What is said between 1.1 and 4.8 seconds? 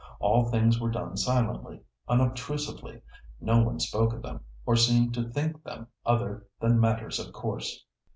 silently, unobtrusively; no one spoke of them, or